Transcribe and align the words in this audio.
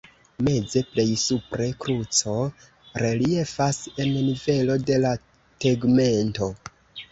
Meze 0.45 0.79
plej 0.93 1.03
supre 1.23 1.67
kruco 1.85 2.33
reliefas 3.05 3.83
en 4.07 4.11
nivelo 4.17 4.81
de 4.89 5.01
la 5.07 5.15
tegmento. 5.69 6.53